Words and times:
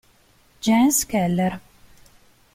Jens 0.61 1.05
Keller 1.05 1.61